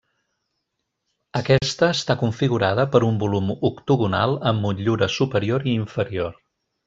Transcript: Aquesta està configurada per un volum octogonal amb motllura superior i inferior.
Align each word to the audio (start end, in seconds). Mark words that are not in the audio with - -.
Aquesta 1.39 1.89
està 1.97 2.15
configurada 2.21 2.87
per 2.95 3.01
un 3.09 3.21
volum 3.25 3.53
octogonal 3.71 4.35
amb 4.53 4.67
motllura 4.69 5.13
superior 5.19 5.71
i 5.73 5.77
inferior. 5.85 6.35